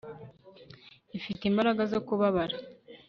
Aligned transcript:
Ifite 1.17 1.41
imbaraga 1.45 1.81
zo 1.91 1.99
kubabara 2.07 2.55